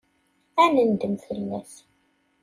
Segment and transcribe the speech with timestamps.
[0.63, 1.73] Ad nendem fell-as.